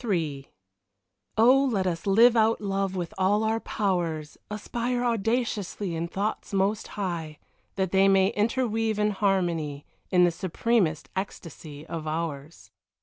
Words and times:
XXIII 0.03 0.47
Oh, 1.37 1.63
let 1.71 1.85
us 1.85 2.07
live 2.07 2.35
out 2.35 2.59
love 2.59 2.95
with 2.95 3.13
all 3.19 3.43
our 3.43 3.59
powers, 3.59 4.35
Aspire 4.49 5.03
audaciously 5.03 5.95
in 5.95 6.07
thoughts 6.07 6.53
most 6.55 6.87
high, 6.97 7.37
That 7.75 7.91
they 7.91 8.07
may 8.07 8.29
interweave 8.29 8.97
in 8.97 9.11
harmony 9.11 9.85
In 10.09 10.23
the 10.23 10.31
supremest 10.31 11.09
ecstasy 11.15 11.85
of 11.85 12.07
ours. 12.07 12.71